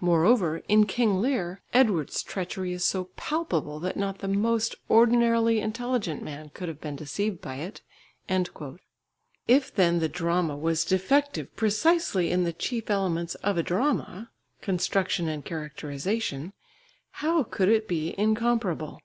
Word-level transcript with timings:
Moreover 0.00 0.56
in 0.66 0.86
King 0.86 1.20
Lear, 1.20 1.62
Edward's 1.72 2.24
treachery 2.24 2.72
is 2.72 2.84
so 2.84 3.10
palpable 3.14 3.78
that 3.78 3.96
not 3.96 4.18
the 4.18 4.26
most 4.26 4.74
ordinarily 4.90 5.60
intelligent 5.60 6.20
man 6.20 6.50
could 6.52 6.66
have 6.66 6.80
been 6.80 6.96
deceived 6.96 7.40
by 7.40 7.58
it!" 7.58 7.80
If 9.46 9.72
then 9.72 10.00
the 10.00 10.08
drama 10.08 10.56
was 10.56 10.84
defective 10.84 11.54
precisely 11.54 12.32
in 12.32 12.42
the 12.42 12.52
chief 12.52 12.90
elements 12.90 13.36
of 13.36 13.56
a 13.56 13.62
drama, 13.62 14.32
construction 14.62 15.28
and 15.28 15.44
characterisation, 15.44 16.54
how 17.22 17.44
could 17.44 17.68
it 17.68 17.86
be 17.86 18.16
incomparable? 18.18 18.98